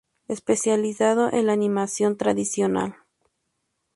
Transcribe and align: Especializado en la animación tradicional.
Especializado 0.27 1.31
en 1.31 1.45
la 1.45 1.53
animación 1.53 2.17
tradicional. 2.17 2.95